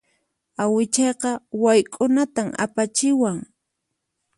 Awichayqa 0.63 1.31
wayk'unatan 1.63 2.49
apachiwan. 2.63 3.37